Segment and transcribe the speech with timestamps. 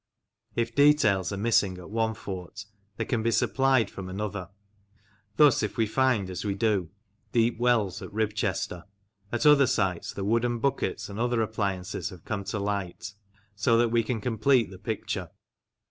[0.55, 2.65] If details are missing at one fort,
[2.97, 4.49] they can be supplied from another.
[5.35, 6.89] Thus if we find, as we do,
[7.33, 8.85] deep wells at Ribchester,
[9.31, 13.13] at other sites the wooden buckets and other appliances have come to light,
[13.55, 15.29] so that we can complete the picture.